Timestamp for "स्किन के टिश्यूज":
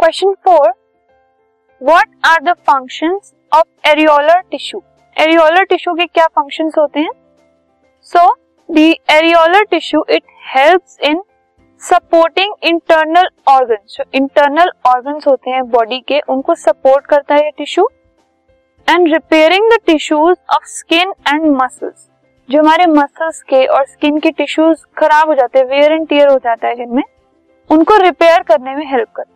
23.86-24.84